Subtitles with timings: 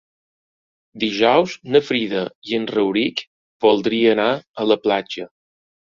[1.01, 3.23] Dijous na Frida i en Rauric
[3.67, 4.29] voldria anar
[4.65, 5.29] a la platja.